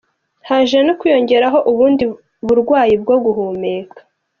Haje 0.49 0.77
no 0.87 0.93
kwiyongeraho 0.99 1.59
ubundi 1.71 2.03
burwayi 2.47 2.93
bwo 3.03 3.15
guhumeka. 3.23 3.99